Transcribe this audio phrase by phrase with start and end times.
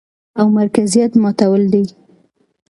[0.39, 1.83] او مرکزيت ماتول دي،